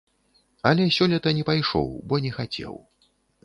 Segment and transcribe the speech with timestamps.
[0.69, 2.73] Але сёлета не пайшоў, бо не хацеў.